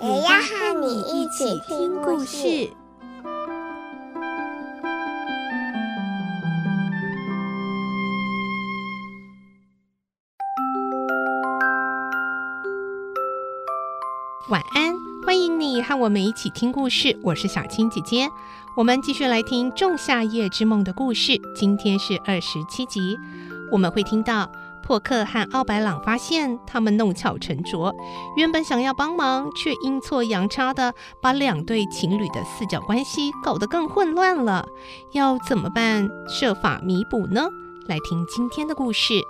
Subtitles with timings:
[0.00, 2.70] 也要和你一起听故事。
[14.48, 14.94] 晚安，
[15.26, 17.18] 欢迎你和我们一起听故事。
[17.24, 18.28] 我是小青姐姐，
[18.76, 21.32] 我们继续来听《仲夏夜之梦》的故事。
[21.56, 23.18] 今天是二十七集，
[23.72, 24.48] 我们会听到
[24.88, 27.94] 珀克和奥白朗发现他们弄巧成拙，
[28.38, 34.66] 原本想要帮忙，却阴错阳差的把两对情侣的四角关系搞得更混乱了。
[35.12, 36.08] 要怎么办？
[36.26, 37.50] 设法弥补呢？
[37.86, 39.12] 来听今天的故事。《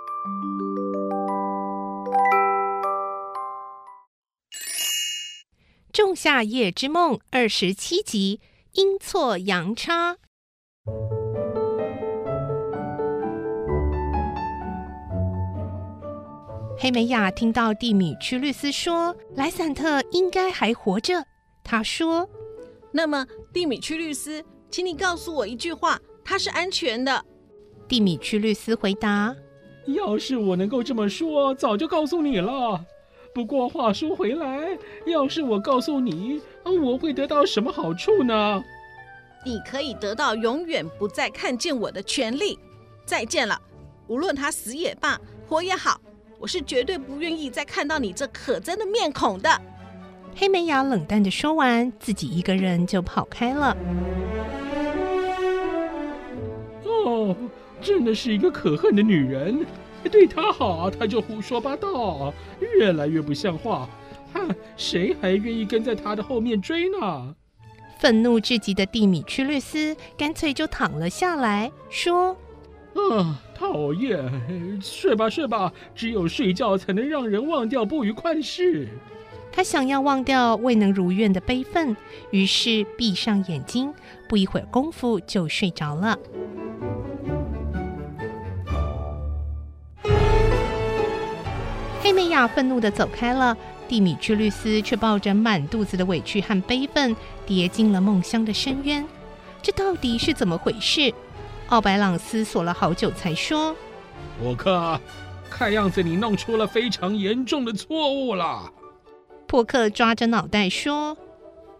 [5.91, 8.39] 仲夏夜之梦》二十七集，
[8.75, 10.15] 阴错阳差。
[16.81, 21.25] 黑美雅听到蒂米屈律师说莱散特应该还活着，
[21.61, 22.25] 他说
[22.89, 27.25] ：“那么，蒂米屈律师，请你告诉我一句话，他是安全的。”
[27.85, 29.35] 蒂米屈律师回答
[29.87, 32.85] ：“要是我能够这么说，早就告诉你了。”
[33.35, 38.63] 不过话说回来，要是我告诉你，我会得到什么好处呢？
[39.45, 42.57] 你可以得到永远不再看见我的权利。
[43.05, 43.59] 再见了，
[44.07, 45.99] 无论他死也罢，活也好，
[46.39, 49.61] 我是绝对不愿意再看到你这可憎的面孔的。
[50.35, 53.75] 黑美雅冷淡的说完，自己一个人就跑开了。
[56.85, 57.35] 哦，
[57.81, 59.65] 真的是一个可恨的女人。
[60.09, 63.89] 对她好，她就胡说八道，越来越不像话。
[64.33, 67.35] 哼，谁还愿意跟在她的后面追呢？
[67.99, 72.37] 愤怒至极的蒂米屈律斯干脆就躺了下来，说
[72.95, 74.79] ：“啊，讨厌！
[74.81, 78.87] 睡吧，睡吧，只有睡觉才能让人忘掉不愉快事。”
[79.51, 81.97] 他想要忘掉未能如愿的悲愤，
[82.31, 83.93] 于是闭上眼睛，
[84.29, 86.17] 不一会儿功夫就睡着了。
[92.01, 93.57] 黑美雅愤怒的走开了，
[93.89, 97.13] 蒂米屈律斯却抱着满肚子的委屈和悲愤，
[97.45, 99.05] 跌进了梦乡的深渊。
[99.61, 101.13] 这到底是怎么回事？
[101.69, 103.75] 奥白朗思索了好久，才说
[104.41, 104.99] ：“珀克，
[105.51, 108.71] 看样子你弄出了非常严重的错误了。”
[109.45, 111.15] 珀克抓着脑袋说：“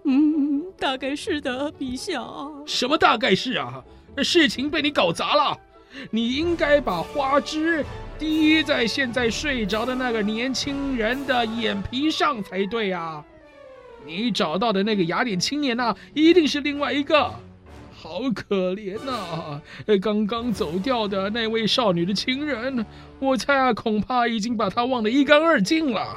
[0.06, 2.24] 嗯，大概是的，陛下。
[2.68, 3.84] ”“什么大概是啊？
[4.24, 5.58] 事情被你搞砸了。
[6.12, 7.84] 你应该把花枝。”
[8.20, 13.24] 滴在现在睡着的那个年轻人的眼皮上才对啊！
[14.06, 17.34] 你找到的那个雅典青年呐，一定是另外一个。
[18.02, 19.62] 好可怜呐！
[20.02, 22.86] 刚刚走掉的那位少女的情人，
[23.20, 26.16] 我猜啊，恐怕已经把她忘得一干二净了，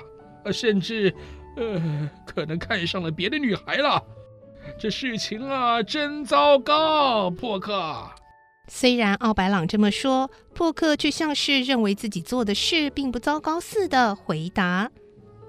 [0.52, 1.12] 甚至，
[1.56, 4.00] 呃，可能看上了别的女孩了。
[4.78, 7.96] 这事情啊，真糟糕，破克。
[8.68, 14.88] 虽然奥白朗这么说，珀克却像是认为自己做的事并不糟糕似的回答：“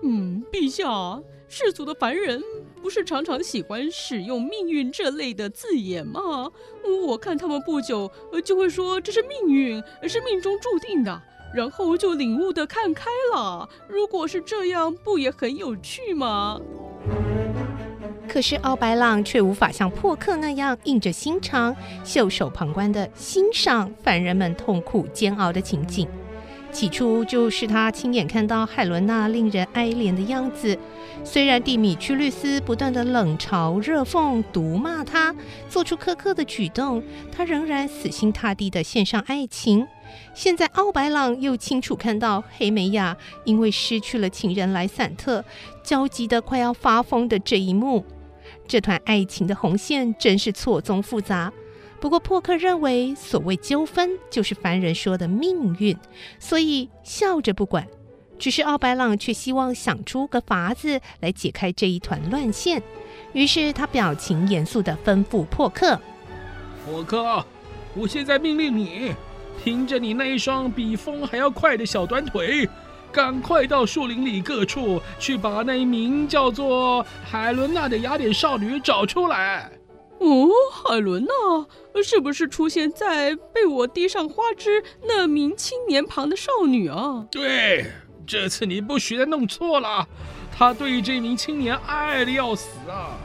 [0.03, 1.21] 嗯，陛下，
[1.55, 2.41] 世俗的凡人
[2.81, 6.49] 不是常常喜欢使用‘命运’这类的字眼吗？
[7.05, 8.11] 我看他们不久
[8.43, 9.75] 就会说这是命运，
[10.09, 11.21] 是命中注定的，
[11.53, 13.69] 然后就领悟的看开了。
[13.87, 16.59] 如果是这样，不也很有趣吗？”
[18.27, 26.07] 可是奥白朗却无法像破克那样硬着心肠、袖手旁观地欣赏凡人们痛苦煎熬的情景。
[26.73, 30.77] 起初就是他亲眼看到海伦娜令人哀怜的样子。
[31.23, 35.33] 虽然蒂米屈律斯不断地冷嘲热讽、毒骂他，
[35.69, 39.87] 做出苛刻的举动，他仍然死心塌地地献上爱情。
[40.33, 43.15] 现在奥白朗又清楚看到黑美雅
[43.45, 45.45] 因为失去了情人莱散特，
[45.83, 48.03] 焦急得快要发疯的这一幕。
[48.67, 51.53] 这团爱情的红线真是错综复杂。
[52.03, 55.97] 不过珀克认为，所谓纠纷就是凡人说的命运，
[56.37, 57.87] 所以笑着不管。
[58.37, 62.83] 只是奥白朗却希望想出个法子来解开这一团乱线。
[63.31, 65.97] 于是他表情严肃地吩咐珀克
[66.85, 67.45] ：“珀克，
[67.95, 69.13] 我现在命令你，
[69.63, 72.67] 凭着你那一双比风还要快的小短腿，
[73.13, 79.71] 赶快到树林里各处去把那一名叫做海伦娜的雅典少女找出来。
[80.19, 87.27] 哦，海伦娜，是不是出现在被我滴上花枝那名青年旁的少女啊？
[87.29, 87.91] 对，
[88.25, 90.07] 这次你不许再弄错了。
[90.55, 93.17] 他对这名青年爱的要死啊！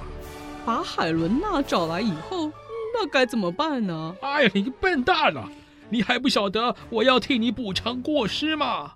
[0.64, 2.50] 把海伦娜找来以后，
[2.94, 4.16] 那该怎么办呢？
[4.22, 5.48] 哎呀，你个笨蛋啊！
[5.90, 8.94] 你还不晓得我要替你补偿过失吗？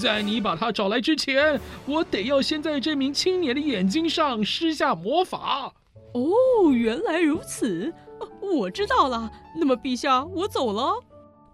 [0.00, 5.72] 在你把他找来之前，我得要先在这名青年的眼睛上施下魔法。
[6.14, 7.92] 哦，原来如此，
[8.40, 9.30] 我知道了。
[9.56, 10.94] 那么，陛下，我走了。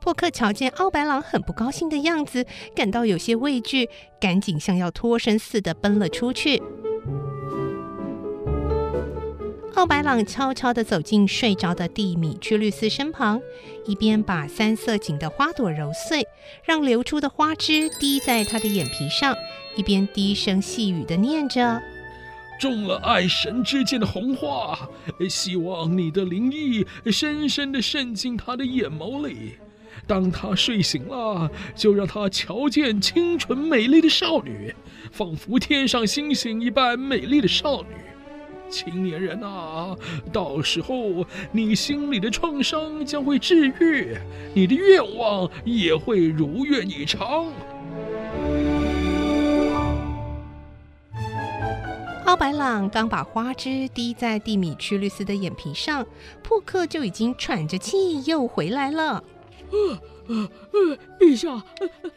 [0.00, 3.88] 破克瞧见奥白狼很不高兴的样子，感到有些畏惧，
[4.20, 6.62] 赶紧像要脱身似的奔了出去。
[9.74, 13.42] 奥白朗悄悄地走进睡着的蒂米屈律斯身旁，
[13.84, 16.26] 一边把三色堇的花朵揉碎，
[16.64, 19.34] 让流出的花汁滴在他的眼皮上，
[19.76, 21.82] 一边低声细语地念着
[22.58, 24.88] ：“中了爱神之箭的红花，
[25.28, 29.54] 希望你的灵意深深地渗进他的眼眸里。
[30.06, 34.74] 当他睡醒了，就让他瞧见清纯美丽的少女，
[35.10, 37.88] 仿佛天上星星一般美丽的少女。”
[38.68, 39.96] 青年人啊，
[40.32, 44.16] 到时候你心里的创伤将会治愈，
[44.54, 47.46] 你的愿望也会如愿以偿。
[52.36, 56.04] 奥白朗刚把花枝滴在蒂米屈律斯的眼皮上，
[56.42, 59.24] 扑克就已经喘着气又回来了。
[59.70, 59.98] 呃
[60.28, 61.62] 呃呃，陛下，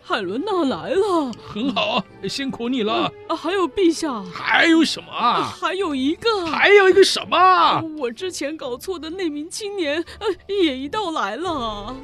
[0.01, 3.09] 海伦娜来了，很好，辛苦你了。
[3.29, 5.43] 啊，还有陛下，还有什么啊？
[5.57, 7.81] 还有一个，还有一个什么？
[7.97, 11.95] 我之前搞错的那名青年，呃，也一道来了。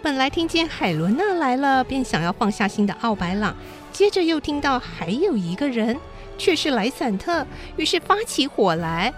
[0.00, 3.56] 本来听见海伦娜来了，便想要放下心的奥白朗，
[3.92, 5.98] 接着又听到还有一个人，
[6.38, 7.46] 却是莱散特，
[7.76, 9.12] 于是发起火来。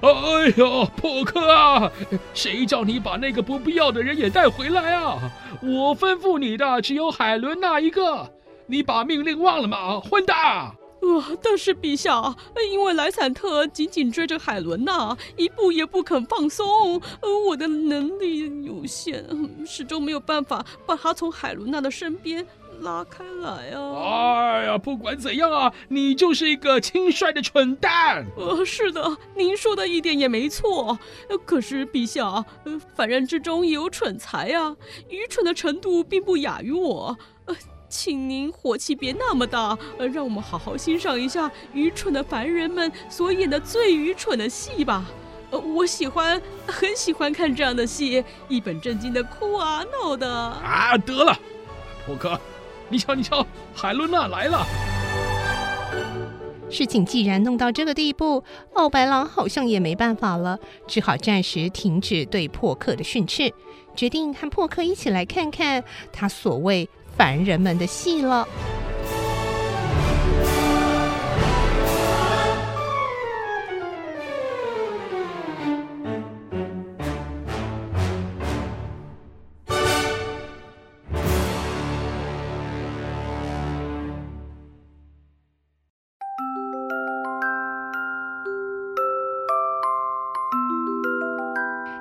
[0.00, 0.10] 哎
[0.56, 1.92] 呦，破克啊，
[2.32, 5.18] 谁叫你把那个不必要的人也带回来啊？
[5.62, 8.32] 我吩咐你的只有海伦娜一个，
[8.66, 10.00] 你把命令忘了吗？
[10.00, 10.36] 混蛋！
[10.36, 12.34] 啊、呃，但是陛下，
[12.70, 19.24] 因为莱散特紧紧追着海伦娜，一步也不肯放松，呃，我的能力有限，
[19.66, 22.46] 始终没有办法把他从海伦娜的身边。
[22.80, 24.52] 拉开来啊！
[24.52, 28.26] 哎呀，不管怎样啊，你就是一个轻率的蠢蛋。
[28.36, 30.98] 呃，是的，您说的一点也没错。
[31.44, 34.74] 可是陛下，呃，凡人之中也有蠢才啊，
[35.08, 37.16] 愚蠢的程度并不亚于我。
[37.44, 37.56] 呃，
[37.88, 45.04] 请您火气别那么大，呃，让我们好好欣赏一下愚蠢的凡人们所演的最愚蠢的戏吧。
[45.50, 50.32] 呃，我喜欢，很喜欢看这样的戏，一本正经的哭啊闹的。
[50.32, 51.36] 啊，得了，
[52.06, 52.40] 波克。
[52.90, 54.66] 你瞧，你瞧，海伦娜来了。
[56.68, 58.42] 事情既然弄到这个地步，
[58.74, 60.58] 奥白狼好像也没办法了，
[60.88, 63.52] 只好暂时停止对破克的训斥，
[63.94, 65.82] 决定和破克一起来看看
[66.12, 68.46] 他所谓凡人们的戏了。